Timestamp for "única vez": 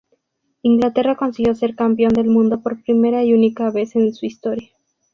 3.35-3.95